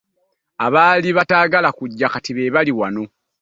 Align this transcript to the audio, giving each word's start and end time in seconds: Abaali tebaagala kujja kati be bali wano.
Abaali 0.65 1.03
tebaagala 1.09 1.69
kujja 1.77 2.07
kati 2.13 2.31
be 2.35 2.53
bali 2.55 2.71
wano. 2.79 3.03